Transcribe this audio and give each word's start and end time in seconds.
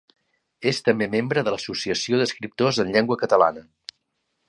És 0.71 0.79
també 0.87 1.07
membre 1.11 1.45
de 1.49 1.53
l'Associació 1.55 2.23
d'Escriptors 2.23 2.83
en 2.85 2.93
Llengua 2.97 3.23
Catalana. 3.27 3.67